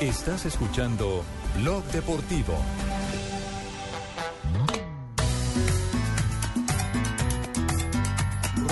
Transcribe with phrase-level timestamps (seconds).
[0.00, 1.24] Estás escuchando
[1.56, 2.54] Blog Deportivo.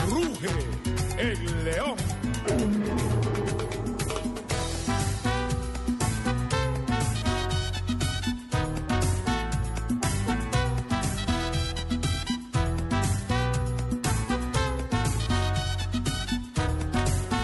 [0.09, 0.49] Ruge
[1.19, 1.97] el león.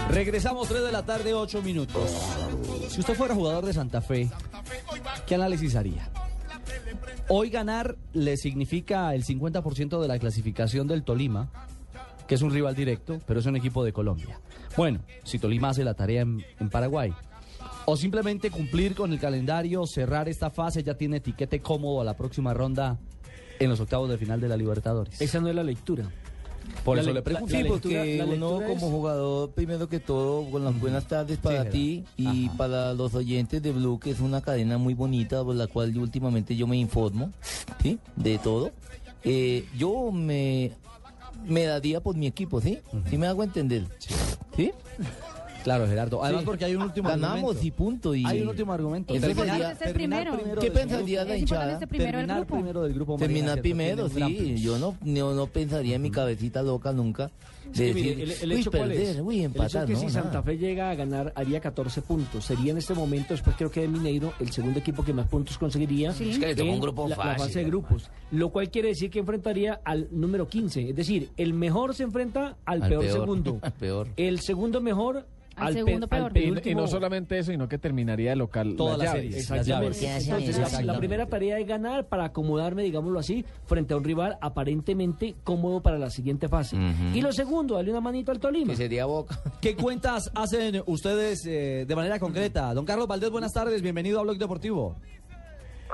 [0.09, 2.11] Regresamos 3 de la tarde, 8 minutos.
[2.93, 4.29] Si usted fuera jugador de Santa Fe,
[5.25, 6.11] ¿qué análisis haría?
[7.27, 11.49] Hoy ganar le significa el 50% de la clasificación del Tolima,
[12.27, 14.39] que es un rival directo, pero es un equipo de Colombia.
[14.77, 17.11] Bueno, si Tolima hace la tarea en, Paraguay.
[17.85, 22.15] O simplemente cumplir con el calendario, cerrar esta fase, ya tiene etiquete cómodo a la
[22.15, 22.99] próxima ronda
[23.57, 25.19] en los octavos de final de la Libertadores.
[25.19, 26.11] Esa no es la lectura.
[26.83, 27.55] Por La eso le- pregunto.
[27.55, 32.03] Sí, porque la uno como jugador, primero que todo, con las buenas tardes para ti
[32.17, 32.57] y Ajá.
[32.57, 36.01] para los oyentes de Blue, que es una cadena muy bonita por la cual yo
[36.01, 37.31] últimamente yo me informo,
[37.81, 37.99] ¿sí?
[38.15, 38.71] De todo.
[39.23, 40.71] Eh, yo me,
[41.45, 42.79] me daría por mi equipo, ¿sí?
[43.09, 43.85] ¿Sí me hago entender?
[44.57, 44.71] ¿Sí?
[45.63, 46.23] Claro, Gerardo.
[46.23, 46.45] Además, Sí.
[46.45, 47.65] porque hay un último Ganamos argumento.
[47.67, 48.15] y punto.
[48.15, 49.13] Y Hay un último argumento.
[49.15, 50.37] Es Terminar- importante ser terminar primero.
[50.61, 50.73] ¿Qué del grupo.
[50.79, 51.79] pensaría la Es importante hinchada?
[51.79, 52.55] ser primero del terminar grupo.
[52.55, 53.17] primero del grupo.
[53.17, 54.55] Terminar primero, sí.
[54.61, 57.31] Yo no, no, no pensaría en mi cabecita loca nunca
[57.73, 59.21] de decir, el, el uy, hecho cuál perder, es?
[59.21, 60.21] uy, el hecho empatar, es que no, si nada.
[60.23, 62.45] Santa Fe llega a ganar haría 14 puntos.
[62.45, 65.57] Sería en este momento, después creo que de Mineiro, el segundo equipo que más puntos
[65.57, 66.29] conseguiría Sí.
[66.31, 68.09] Es que le tocó un grupo la, la fácil, fase de grupos.
[68.31, 70.89] Lo cual quiere decir que enfrentaría al número 15.
[70.89, 73.59] Es decir, el mejor se enfrenta al, Al peor, peor, segundo.
[73.63, 74.07] al peor.
[74.17, 75.25] El segundo mejor
[75.55, 76.67] Al al, pe- al.
[76.67, 79.21] Y, no solamente eso, sino que terminaría de local Todas las llaves.
[79.21, 79.51] series.
[79.51, 80.01] Exactamente.
[80.01, 80.47] Las llaves.
[80.49, 85.35] Entonces, la- primera tarea es ganar para acomodarme, digámoslo así, frente a un rival aparentemente
[85.43, 86.77] cómodo para la siguiente fase.
[87.13, 88.71] Y lo segundo, darle una manito al Tolima.
[88.73, 89.39] Que sería Boca.
[89.61, 92.73] ¿Qué cuentas hacen ustedes eh, de manera concreta?
[92.73, 94.95] Don Carlos Valdés, buenas tardes, bienvenido a Blog Deportivo.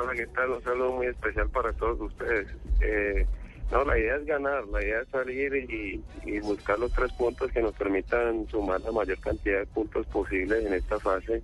[0.01, 0.51] Hola, ¿qué tal?
[0.51, 2.47] Un saludo muy especial para todos ustedes.
[2.81, 3.25] Eh,
[3.71, 7.51] no, la idea es ganar, la idea es salir y, y buscar los tres puntos
[7.51, 11.43] que nos permitan sumar la mayor cantidad de puntos posibles en esta fase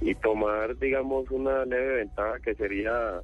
[0.00, 3.20] y tomar, digamos, una leve ventaja que sería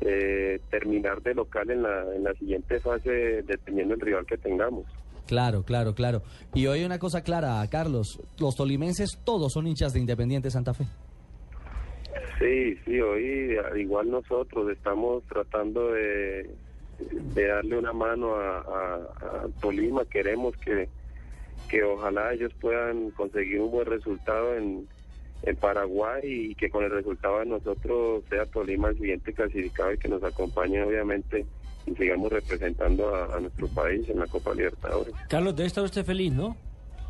[0.00, 4.84] eh, terminar de local en la, en la siguiente fase dependiendo del rival que tengamos.
[5.26, 6.22] Claro, claro, claro.
[6.54, 10.84] Y hoy una cosa clara, Carlos, los tolimenses todos son hinchas de Independiente Santa Fe.
[12.38, 16.48] Sí, sí, hoy al igual nosotros estamos tratando de,
[16.98, 20.04] de darle una mano a, Tolima.
[20.04, 20.88] Queremos que,
[21.68, 24.86] que ojalá ellos puedan conseguir un buen resultado en,
[25.42, 29.98] en Paraguay y que con el resultado de nosotros sea Tolima el siguiente clasificado y
[29.98, 31.46] que nos acompañe obviamente
[31.86, 35.14] y sigamos representando a, a nuestro país en la Copa Libertadores.
[35.28, 36.56] Carlos, debe estar usted feliz, ¿no?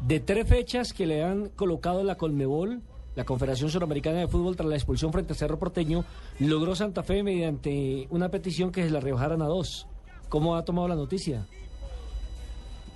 [0.07, 2.83] De tres fechas que le han colocado la Colmebol,
[3.17, 6.05] la Confederación Suramericana de Fútbol, tras la expulsión frente a Cerro Porteño,
[6.39, 9.89] logró Santa Fe mediante una petición que se la rebajaran a dos.
[10.29, 11.47] ¿Cómo ha tomado la noticia?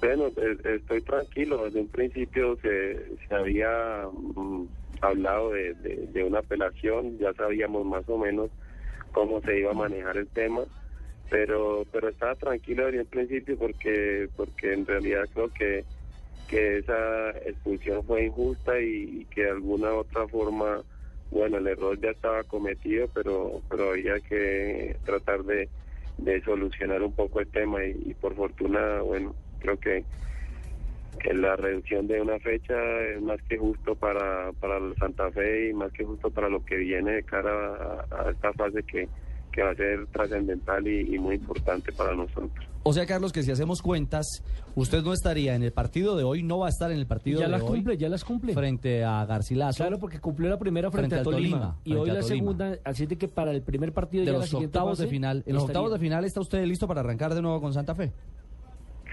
[0.00, 0.26] Bueno,
[0.64, 1.64] estoy tranquilo.
[1.64, 3.68] Desde un principio se, se había
[4.12, 4.64] mm,
[5.00, 8.50] hablado de, de- una apelación, ya sabíamos más o menos
[9.12, 10.60] cómo se iba a manejar el tema,
[11.30, 15.84] pero pero estaba tranquilo desde un principio porque porque en realidad creo que
[16.48, 20.82] que esa expulsión fue injusta y, que de alguna otra forma,
[21.30, 25.68] bueno, el error ya estaba cometido, pero pero había que tratar de,
[26.18, 30.04] de solucionar un poco el tema y, por fortuna, bueno, creo que,
[31.34, 35.92] la reducción de una fecha es más que justo para, para Santa Fe y más
[35.92, 39.06] que justo para lo que viene de cara a, a esta fase que,
[39.52, 42.52] que va a ser trascendental y, y muy importante para nosotros.
[42.82, 44.26] O sea, Carlos, que si hacemos cuentas,
[44.74, 47.40] usted no estaría en el partido de hoy, no va a estar en el partido
[47.40, 48.54] Ya de las hoy cumple, ya las cumple.
[48.54, 49.76] frente a Garcilaso.
[49.84, 52.28] Claro, porque cumplió la primera frente, Frente a al Tolima, Tolima, y hoy la Tolima.
[52.28, 55.42] segunda, así de que para el primer partido de ya los octavos de final.
[55.46, 55.66] En los estaría.
[55.66, 58.12] octavos de final está usted listo para arrancar de nuevo con Santa Fe.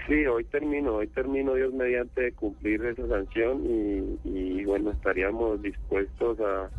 [0.06, 6.38] Sí, hoy termino, hoy termino Dios mediante cumplir esa sanción y, y, bueno, estaríamos dispuestos
[6.40, 6.70] a,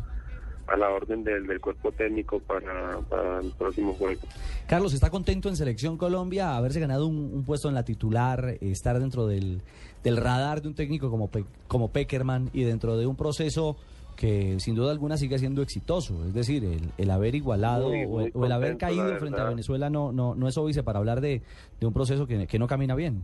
[0.70, 4.20] a la orden del, del cuerpo técnico para, para el próximo juego.
[4.68, 8.98] Carlos, ¿está contento en Selección Colombia haberse ganado un, un puesto en la titular, estar
[9.00, 9.62] dentro del,
[10.04, 13.76] del radar de un técnico como, Pe- como Peckerman y dentro de un proceso
[14.16, 16.24] que sin duda alguna sigue siendo exitoso?
[16.26, 19.48] Es decir, el, el haber igualado Muy, o, el, o el haber caído frente a.
[19.48, 21.42] Venezuela no, no, no es óbice para hablar de,
[21.80, 23.22] de un proceso que, que no camina bien.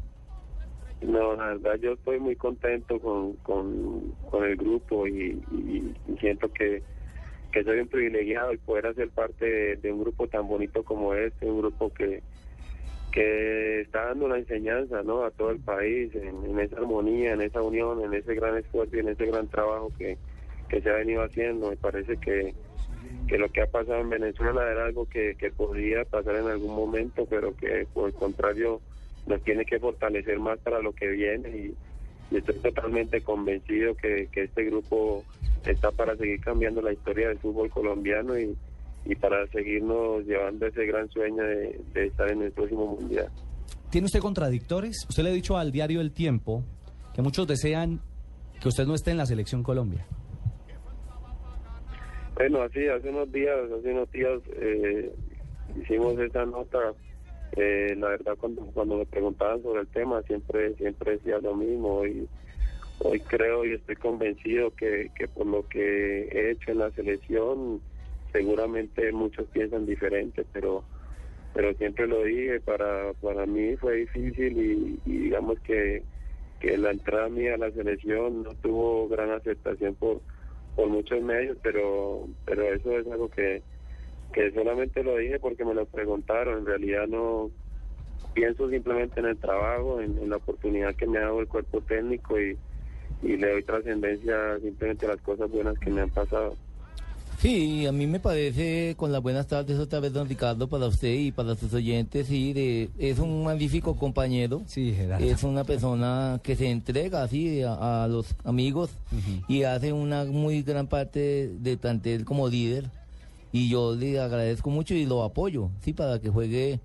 [1.02, 4.00] No, la verdad yo estoy muy contento con, con,
[4.30, 6.82] con el grupo y, y- y siento que,
[7.56, 11.46] que soy un privilegiado y poder hacer parte de, un grupo tan bonito como este,
[11.46, 12.22] un grupo que,
[13.10, 15.24] que está dando una enseñanza ¿no?
[15.24, 18.98] a todo el país en, esa armonía, en esa unión, en ese gran esfuerzo y
[18.98, 20.18] en ese gran trabajo que,
[20.68, 21.70] que se ha venido haciendo.
[21.70, 22.52] Me parece que,
[23.26, 26.76] que lo que ha pasado en Venezuela era algo que, que podría pasar en algún
[26.76, 28.82] momento, pero que por el contrario
[29.26, 31.74] nos tiene que fortalecer más para lo que viene y,
[32.30, 35.24] y estoy totalmente convencido que, que este grupo
[35.66, 38.56] está para seguir cambiando la historia del fútbol colombiano y,
[39.04, 43.28] y para seguirnos llevando ese gran sueño de, de estar en el próximo mundial.
[43.90, 45.06] ¿Tiene usted contradictores?
[45.08, 46.62] Usted le ha dicho al diario El Tiempo
[47.14, 48.00] que muchos desean
[48.60, 50.04] que usted no esté en la selección Colombia.
[52.34, 55.10] Bueno, así hace unos días, hace unos días eh,
[55.82, 56.78] hicimos esa nota.
[57.56, 62.04] Eh, la verdad, cuando cuando me preguntaban sobre el tema, siempre siempre decía lo mismo.
[62.04, 62.28] Y
[63.00, 67.80] hoy creo y estoy convencido que, que por lo que he hecho en la selección,
[68.32, 70.84] seguramente muchos piensan diferente, pero
[71.56, 76.02] pero siempre lo dije, para, para mí fue difícil y, digamos que,
[76.60, 80.20] que la entrada mía a la selección no tuvo gran aceptación por,
[80.74, 83.62] por muchos medios, pero, pero eso es algo que,
[84.34, 87.50] que solamente lo dije porque me lo preguntaron, en realidad no
[88.34, 91.80] pienso simplemente en el trabajo, en, en la oportunidad que me ha dado el cuerpo
[91.80, 92.58] técnico y,
[93.22, 96.56] y le doy trascendencia simplemente a las cosas buenas que me han pasado.
[97.38, 101.12] Sí, a mí me parece, con las buenas tardes otra vez, don Ricardo, para usted
[101.12, 104.62] y para sus oyentes, sí, de, es un magnífico compañero.
[104.66, 105.24] Sí, Gerardo.
[105.24, 108.90] Es una persona que se entrega así a, a los amigos
[109.48, 112.86] y hace una muy gran parte del plantel como líder.
[113.52, 116.80] Y yo le agradezco mucho y lo apoyo, sí, para que juegue.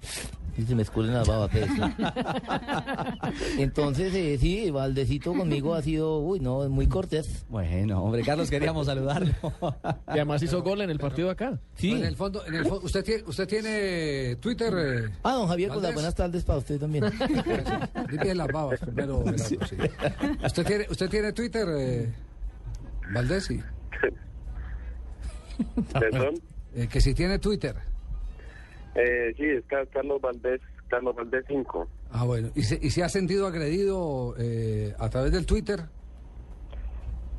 [0.57, 1.49] Y se me escurren las babas.
[3.57, 7.45] Entonces, eh, sí, Valdecito conmigo ha sido, uy, no, muy cortés.
[7.49, 9.33] Bueno, hombre, Carlos, queríamos saludarlo.
[10.07, 11.57] Y además hizo gol en el partido acá.
[11.75, 11.91] Sí.
[11.93, 14.73] En el fondo, en el fo- usted tiene, usted tiene Twitter.
[14.77, 15.93] eh, Ah, don Javier, Valdés.
[15.93, 17.05] buenas tardes para usted también.
[18.09, 19.23] limpie las babas primero.
[19.37, 19.57] Sí.
[20.45, 22.13] ¿Usted tiene, usted tiene Twitter, eh,
[23.13, 23.45] Valdés?
[23.45, 23.59] Sí.
[25.93, 26.35] ¿Perdón?
[26.75, 27.75] Eh, que si tiene Twitter.
[28.95, 31.87] Eh, sí, es Ca- Carlos Valdés, Carlos Valdés 5.
[32.11, 32.49] Ah, bueno.
[32.55, 35.79] ¿Y se, y se ha sentido agredido eh, a través del Twitter?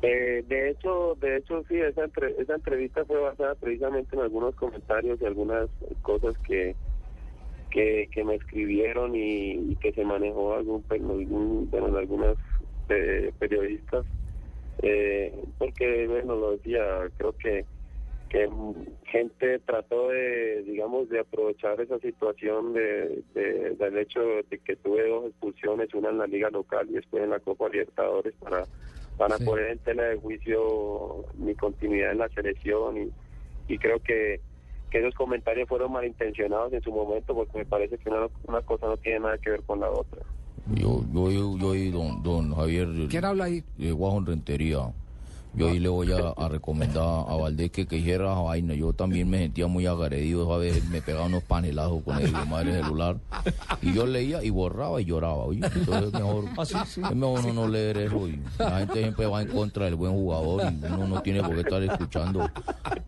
[0.01, 4.53] Eh, de hecho, de hecho sí, esa, entre- esa entrevista fue basada precisamente en algunos
[4.55, 5.69] comentarios y algunas
[6.01, 6.75] cosas que
[7.69, 12.37] que, que me escribieron y, y que se manejó algún, pe- algún- bueno, en algunas
[12.89, 14.05] eh, periodistas,
[14.83, 16.79] eh, porque bueno lo decía,
[17.17, 17.65] creo que
[18.33, 18.73] que mm,
[19.05, 24.19] gente trató de, digamos, de aprovechar esa situación de, de- del hecho
[24.49, 27.69] de que tuve dos expulsiones, una en la liga local y después en la Copa
[27.69, 28.65] Libertadores para
[29.19, 29.45] para Sí.
[29.45, 33.11] poner en tela de juicio mi continuidad en la selección y,
[33.71, 34.41] y creo que,
[34.89, 38.87] que esos comentarios fueron malintencionados en su momento porque me parece que una, una cosa
[38.87, 40.23] no tiene nada que ver con la otra.
[40.73, 43.63] Yo, yo, yo, yo y don, don Javier ¿Quién habla ahí?
[43.77, 44.79] de Guajo en Rentería.
[45.55, 48.73] Yo ahí le voy a, a recomendar a Valdés que, que hiciera vaina.
[48.73, 50.51] Yo también me sentía muy agredido.
[50.53, 53.17] A veces me pegaba unos panelazos con el madre celular.
[53.81, 55.45] Y yo leía y borraba y lloraba.
[55.45, 55.61] oye.
[55.63, 58.27] Entonces es mejor, es mejor uno no leer eso.
[58.57, 61.61] La gente siempre va en contra del buen jugador y uno no tiene por qué
[61.61, 62.49] estar escuchando.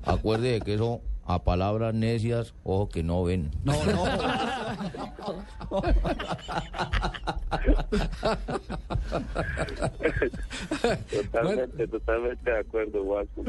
[0.04, 3.52] Acuerde de que eso a palabras necias, ojo que no ven.
[3.64, 4.06] No, no.
[11.12, 13.46] Totalmente, totalmente de acuerdo, Watson.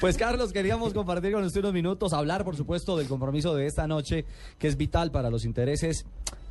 [0.00, 3.86] Pues Carlos, queríamos compartir con usted unos minutos, hablar por supuesto del compromiso de esta
[3.86, 4.26] noche,
[4.58, 6.04] que es vital para los intereses,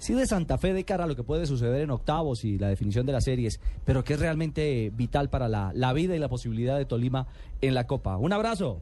[0.04, 2.68] sí de Santa Fe de cara a lo que puede suceder en octavos y la
[2.68, 6.28] definición de las series, pero que es realmente vital para la, la vida y la
[6.28, 7.28] posibilidad de Tolima
[7.62, 8.18] en la Copa.
[8.18, 8.82] Un abrazo.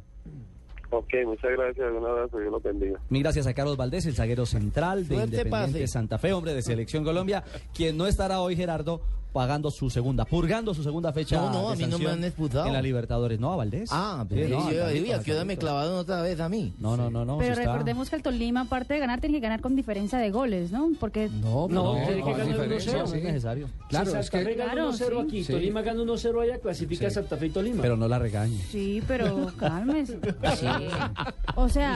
[0.89, 2.99] Ok, muchas gracias, un abrazo, Dios los bendiga.
[3.09, 5.87] Mil gracias a Carlos Valdés, el zaguero central de Suerte, Independiente pase.
[5.87, 9.01] Santa Fe, hombre de Selección Colombia, quien no estará hoy, Gerardo,
[9.31, 11.37] pagando su segunda, purgando su segunda fecha.
[11.37, 12.65] No, no, de a mí no me han expulsado.
[12.65, 13.89] En la Libertadores, no, a Valdés.
[13.91, 16.39] Ah, Sí, pero no, yo, yo, yo, al ¿a qué hora me clavaron otra vez
[16.39, 16.73] a mí?
[16.79, 17.37] No, no, no, no.
[17.37, 20.19] Pero sí está- recordemos que el Tolima, aparte de ganar, tiene que ganar con diferencia
[20.19, 20.91] de goles, ¿no?
[20.99, 23.11] Porque No, No, no, tiene que no, ganar diferencia, No, sí.
[23.13, 23.69] no es necesario.
[23.89, 25.27] Claro, si es que Claro, 1-0 sí.
[25.27, 25.53] aquí, Sí.
[25.53, 27.15] Tolima gana 1-0 allá, clasifica Sí.
[27.15, 27.81] Santa Fe y Tolima.
[27.81, 28.57] Pero no la regañe.
[28.69, 30.19] sí, pero cálmese.
[31.55, 31.95] O sea,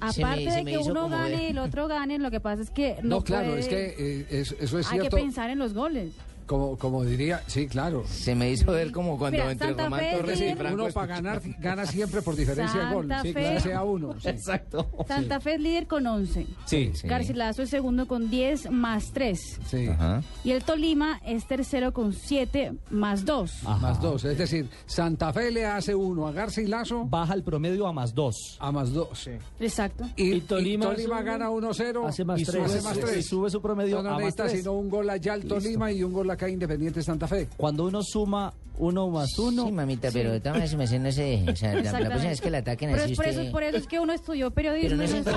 [0.00, 2.96] aparte se de que uno gane y el otro gane, lo que pasa es que
[3.02, 5.16] no, no, claro, es que eh, eso, es hay que cierto.
[5.16, 6.12] pensar en los goles.
[6.46, 8.04] Como, como diría, sí, claro.
[8.06, 10.54] Se me hizo ver como cuando Mira, entre Santa Román Fe Torres es y.
[10.56, 13.08] Franco Uno para ganar gana siempre por diferencia de gol.
[13.08, 13.40] Santa Sí, Fe.
[13.40, 14.20] claro, sea uno.
[14.20, 14.28] sí.
[14.28, 14.90] Exacto.
[15.08, 16.46] Santa Fe es líder con 11.
[16.66, 16.90] Sí.
[16.94, 17.06] Sí.
[17.08, 19.60] Garcilaso es segundo con 10 más 3.
[19.66, 19.86] Sí.
[19.88, 20.22] Ajá.
[20.44, 23.52] Y el Tolima es tercero con 7 más 2.
[23.66, 23.76] Ajá.
[23.78, 24.24] Más dos.
[24.24, 28.56] Es decir, Santa Fe le hace uno a Garcilaso Baja el promedio a más dos.
[28.60, 29.28] a más dos.
[29.60, 30.04] Exacto.
[30.16, 32.06] Y, Y Tolima y hace uno, gana 1-0.
[32.08, 32.54] hace más y tres.
[32.56, 33.26] sube, Hace más y tres.
[33.26, 34.58] sube su promedio No, no a más necesita tres.
[34.60, 37.48] sino un gol allá al Tolima y un gol acá Independiente Santa Fe.
[37.56, 39.66] Cuando uno suma uno más uno.
[39.66, 41.50] Sí, mamita, pero de todas maneras, me no se deje.
[41.50, 43.42] O sea, la, la próxima vez que la ataquen Pero así es por, usted...
[43.42, 44.98] eso, por eso es que uno estudió periodismo.
[44.98, 45.30] Pero no se sí,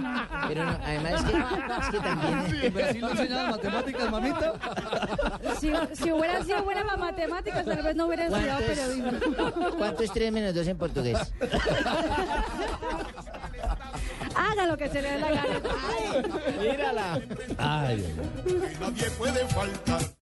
[0.00, 0.48] ¿no?
[0.48, 2.64] Pero no, además es que, es que también...
[2.64, 4.52] ¿En Brasil no enseñaban matemáticas, mamita?
[5.60, 8.78] Si, si hubiera sido buena para matemáticas, tal vez no hubiera estudiado ¿Cuánto es?
[8.78, 9.76] periodismo.
[9.78, 11.18] ¿Cuánto es 3 menos 2 en portugués?
[14.58, 15.60] Haga lo que se le dé la gana.
[15.88, 16.22] Ay,
[17.58, 18.74] ay, ay.
[18.80, 20.00] Nadie puede faltar.